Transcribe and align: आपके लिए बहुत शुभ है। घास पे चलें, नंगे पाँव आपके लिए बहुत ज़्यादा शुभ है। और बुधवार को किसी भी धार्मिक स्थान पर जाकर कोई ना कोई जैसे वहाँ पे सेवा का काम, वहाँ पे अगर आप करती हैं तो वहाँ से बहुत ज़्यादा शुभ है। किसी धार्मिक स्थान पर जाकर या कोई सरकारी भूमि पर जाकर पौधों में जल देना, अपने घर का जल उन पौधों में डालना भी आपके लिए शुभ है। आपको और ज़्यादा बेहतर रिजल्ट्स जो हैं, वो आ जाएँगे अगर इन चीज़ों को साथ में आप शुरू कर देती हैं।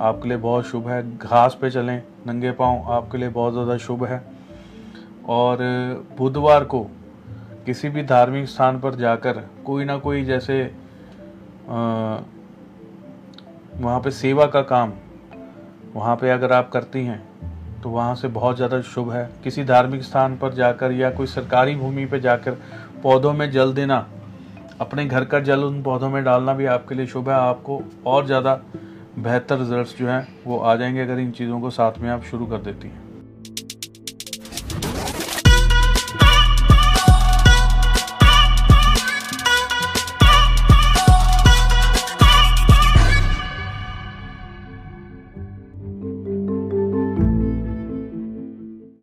आपके 0.00 0.28
लिए 0.28 0.38
बहुत 0.38 0.66
शुभ 0.66 0.88
है। 0.88 1.02
घास 1.18 1.56
पे 1.60 1.70
चलें, 1.70 2.02
नंगे 2.26 2.50
पाँव 2.52 2.90
आपके 2.92 3.18
लिए 3.18 3.28
बहुत 3.30 3.52
ज़्यादा 3.52 3.76
शुभ 3.78 4.04
है। 4.04 4.22
और 5.28 5.58
बुधवार 6.18 6.64
को 6.64 6.82
किसी 7.66 7.88
भी 7.88 8.02
धार्मिक 8.04 8.46
स्थान 8.48 8.78
पर 8.80 8.94
जाकर 8.96 9.40
कोई 9.64 9.84
ना 9.84 9.96
कोई 9.98 10.24
जैसे 10.24 10.62
वहाँ 13.74 14.00
पे 14.00 14.10
सेवा 14.12 14.46
का 14.46 14.62
काम, 14.64 14.92
वहाँ 15.94 16.16
पे 16.16 16.30
अगर 16.30 16.52
आप 16.52 16.70
करती 16.70 17.04
हैं 17.04 17.20
तो 17.82 17.90
वहाँ 17.90 18.14
से 18.14 18.28
बहुत 18.30 18.56
ज़्यादा 18.56 18.80
शुभ 18.84 19.10
है। 19.12 19.24
किसी 19.44 19.64
धार्मिक 19.64 20.02
स्थान 20.02 20.36
पर 20.36 20.54
जाकर 20.54 20.92
या 20.92 21.10
कोई 21.10 21.26
सरकारी 21.28 21.74
भूमि 21.76 22.04
पर 22.06 22.18
जाकर 22.20 22.56
पौधों 23.02 23.32
में 23.32 23.50
जल 23.50 23.72
देना, 23.72 24.06
अपने 24.80 25.04
घर 25.06 25.24
का 25.24 25.40
जल 25.40 25.64
उन 25.64 25.82
पौधों 25.82 26.08
में 26.10 26.22
डालना 26.24 26.54
भी 26.54 26.66
आपके 26.68 26.94
लिए 26.94 27.06
शुभ 27.06 27.28
है। 27.28 27.34
आपको 27.36 27.80
और 28.06 28.26
ज़्यादा 28.26 28.60
बेहतर 29.18 29.58
रिजल्ट्स 29.58 29.98
जो 29.98 30.08
हैं, 30.08 30.28
वो 30.46 30.58
आ 30.58 30.76
जाएँगे 30.76 31.00
अगर 31.00 31.18
इन 31.18 31.30
चीज़ों 31.30 31.60
को 31.60 31.70
साथ 31.70 31.92
में 31.98 32.10
आप 32.10 32.22
शुरू 32.22 32.46
कर 32.46 32.58
देती 32.58 32.88
हैं। 32.88 33.09